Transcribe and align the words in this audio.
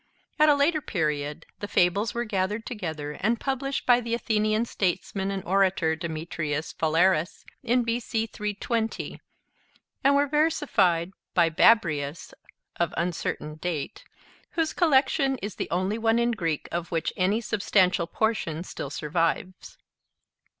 At 0.39 0.49
a 0.49 0.55
later 0.55 0.81
period, 0.81 1.45
the 1.59 1.67
fables 1.67 2.11
were 2.15 2.25
gathered 2.25 2.65
together 2.65 3.11
and 3.11 3.39
published 3.39 3.85
by 3.85 4.01
the 4.01 4.15
Athenian 4.15 4.65
statesman 4.65 5.29
and 5.29 5.43
orator, 5.43 5.95
Demetrius 5.95 6.73
Phalereus, 6.73 7.45
in 7.61 7.83
B.C. 7.83 8.25
320, 8.25 9.21
and 10.03 10.15
were 10.15 10.25
versified 10.25 11.11
by 11.35 11.51
Babrius 11.51 12.33
(of 12.77 12.95
uncertain 12.97 13.57
date), 13.57 14.03
whose 14.53 14.73
collection 14.73 15.37
is 15.37 15.53
the 15.57 15.69
only 15.69 15.99
one 15.99 16.17
in 16.17 16.31
Greek 16.31 16.67
of 16.71 16.89
which 16.91 17.13
any 17.15 17.39
substantial 17.39 18.07
portion 18.07 18.63
still 18.63 18.89
survives. 18.89 19.77